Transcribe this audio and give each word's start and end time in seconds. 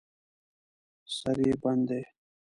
سر 1.17 1.37
یې 1.45 1.53
بند 1.61 1.83
دی. 1.89 2.01